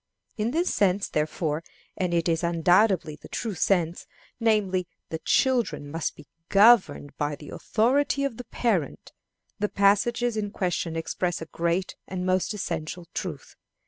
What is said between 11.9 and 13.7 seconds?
and most essential truth.